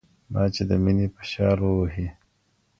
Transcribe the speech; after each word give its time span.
ما 0.31 0.43
چي 0.53 0.63
د 0.69 0.71
ميني 0.83 1.07
په 1.15 1.21
شال 1.31 1.59
ووهي 1.63 2.07